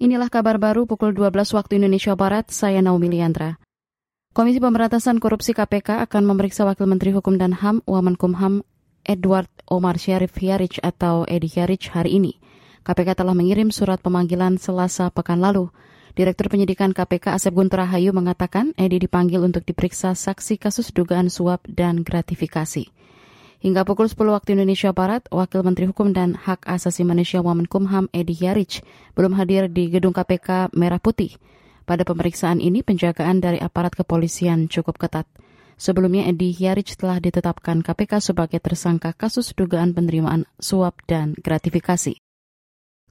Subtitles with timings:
[0.00, 3.60] Inilah kabar baru pukul 12 waktu Indonesia Barat, saya Naomi Liandra.
[4.32, 8.64] Komisi Pemberantasan Korupsi KPK akan memeriksa Wakil Menteri Hukum dan HAM, Wamenkumham,
[9.04, 12.40] Edward Omar Syarif Hiarich atau Edi Hiarich hari ini.
[12.80, 15.68] KPK telah mengirim surat pemanggilan selasa pekan lalu.
[16.16, 21.60] Direktur Penyidikan KPK Asep Guntur Rahayu mengatakan Edi dipanggil untuk diperiksa saksi kasus dugaan suap
[21.68, 22.88] dan gratifikasi.
[23.60, 28.32] Hingga pukul 10 waktu Indonesia Barat, Wakil Menteri Hukum dan Hak Asasi Manusia Wamenkumham Edi
[28.32, 28.80] Yarich
[29.12, 31.36] belum hadir di gedung KPK Merah Putih.
[31.84, 35.28] Pada pemeriksaan ini, penjagaan dari aparat kepolisian cukup ketat.
[35.76, 42.16] Sebelumnya, Edi Yarich telah ditetapkan KPK sebagai tersangka kasus dugaan penerimaan suap dan gratifikasi.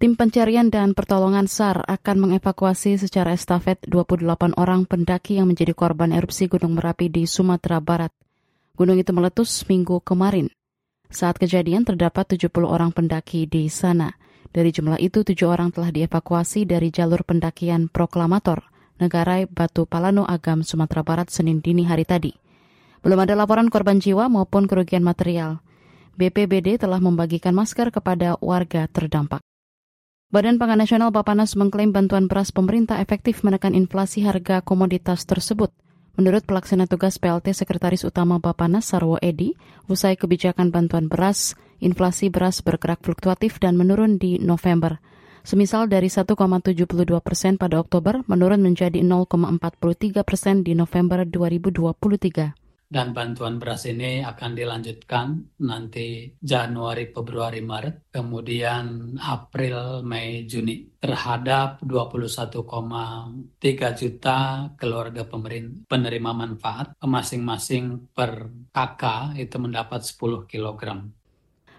[0.00, 6.08] Tim pencarian dan pertolongan SAR akan mengevakuasi secara estafet 28 orang pendaki yang menjadi korban
[6.14, 8.16] erupsi Gunung Merapi di Sumatera Barat.
[8.78, 10.54] Gunung itu meletus minggu kemarin.
[11.10, 14.14] Saat kejadian terdapat 70 orang pendaki di sana.
[14.54, 18.62] Dari jumlah itu, tujuh orang telah dievakuasi dari jalur pendakian proklamator
[19.02, 22.30] Negarai Batu Palano Agam, Sumatera Barat, Senin dini hari tadi.
[23.02, 25.58] Belum ada laporan korban jiwa maupun kerugian material.
[26.14, 29.42] BPBD telah membagikan masker kepada warga terdampak.
[30.30, 35.74] Badan Pangan Nasional Bapanas mengklaim bantuan beras pemerintah efektif menekan inflasi harga komoditas tersebut–
[36.18, 39.54] Menurut pelaksana tugas PLT Sekretaris Utama Bapanas Sarwo Edi,
[39.86, 44.98] usai kebijakan bantuan beras, inflasi beras bergerak fluktuatif dan menurun di November.
[45.46, 46.74] Semisal dari 1,72
[47.22, 54.56] persen pada Oktober menurun menjadi 0,43 persen di November 2023 dan bantuan beras ini akan
[54.56, 62.56] dilanjutkan nanti Januari, Februari, Maret, kemudian April, Mei, Juni terhadap 21,3
[63.92, 64.38] juta
[64.80, 65.28] keluarga
[65.84, 71.12] penerima manfaat masing-masing per kakak itu mendapat 10 kilogram.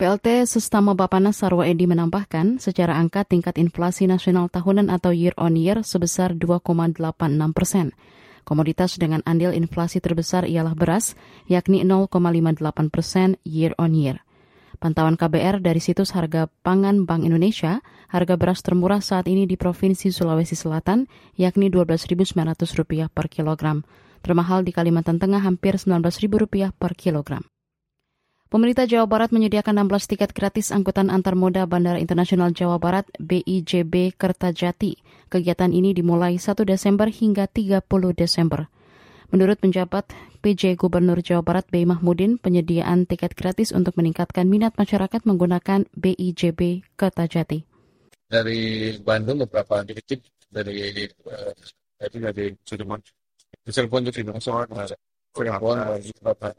[0.00, 5.60] PLT Sestama Bapanas Sarwa Edi menambahkan, secara angka tingkat inflasi nasional tahunan atau year on
[5.60, 6.96] year sebesar 2,86
[7.52, 7.92] persen.
[8.50, 11.14] Komoditas dengan andil inflasi terbesar ialah beras,
[11.46, 14.26] yakni 0,58 persen year on year.
[14.82, 17.78] Pantauan KBR dari situs harga pangan Bank Indonesia,
[18.10, 21.06] harga beras termurah saat ini di Provinsi Sulawesi Selatan,
[21.38, 23.86] yakni Rp12.900 per kilogram.
[24.18, 27.46] Termahal di Kalimantan Tengah hampir Rp19.000 per kilogram.
[28.50, 34.18] Pemerintah Jawa Barat menyediakan 16 tiket gratis angkutan antar moda Bandara Internasional Jawa Barat BIJB
[34.18, 34.98] Kertajati.
[35.30, 37.86] Kegiatan ini dimulai 1 Desember hingga 30
[38.18, 38.66] Desember.
[39.30, 40.10] Menurut penjabat
[40.42, 41.86] PJ Gubernur Jawa Barat B.
[41.86, 47.62] Mahmudin, penyediaan tiket gratis untuk meningkatkan minat masyarakat menggunakan BIJB Kertajati.
[48.26, 51.54] Dari Bandung beberapa titik dari uh,
[52.02, 52.98] dari Sudirman,
[53.70, 54.98] Cirebon juga ada
[55.30, 55.78] Cirebon,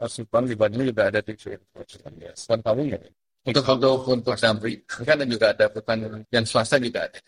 [0.08, 3.00] Subang di Bandung juga ada di Cirebon kamu ya.
[3.42, 7.20] Untuk untuk untuk Damri, kan juga ada bukan yang swasta juga ada.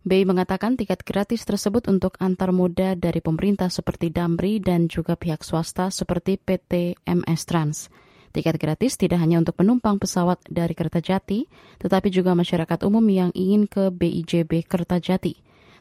[0.00, 5.44] BI mengatakan tiket gratis tersebut untuk antar moda dari pemerintah seperti Damri dan juga pihak
[5.44, 7.92] swasta seperti PT MS Trans.
[8.30, 11.50] Tiket gratis tidak hanya untuk penumpang pesawat dari Kertajati,
[11.82, 15.34] tetapi juga masyarakat umum yang ingin ke BIJB Kertajati.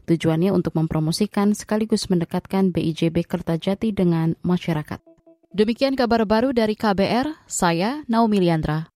[0.10, 5.00] Tujuannya untuk mempromosikan sekaligus mendekatkan BIJB Kertajati dengan masyarakat.
[5.54, 8.86] Demikian kabar baru dari KBR, saya Naomi Liandra.